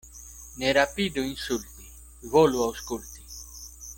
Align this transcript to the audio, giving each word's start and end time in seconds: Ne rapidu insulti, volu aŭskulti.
Ne 0.61 0.71
rapidu 0.77 1.25
insulti, 1.33 1.87
volu 2.33 2.65
aŭskulti. 2.69 3.29